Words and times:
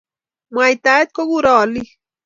Mwaitaet 0.53 1.07
kukurei 1.15 1.59
alik 1.63 1.89